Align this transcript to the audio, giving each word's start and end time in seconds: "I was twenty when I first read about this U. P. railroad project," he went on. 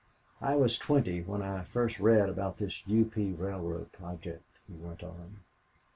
"I 0.41 0.55
was 0.55 0.79
twenty 0.79 1.21
when 1.21 1.43
I 1.43 1.61
first 1.63 1.99
read 1.99 2.27
about 2.27 2.57
this 2.57 2.81
U. 2.87 3.05
P. 3.05 3.33
railroad 3.33 3.91
project," 3.91 4.57
he 4.65 4.73
went 4.73 5.03
on. 5.03 5.41